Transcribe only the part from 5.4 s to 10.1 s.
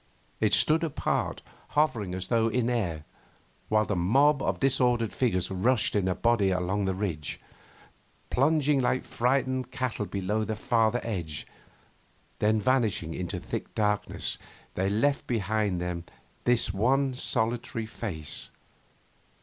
rushed in a body along the ridge. Plunging like frightened cattle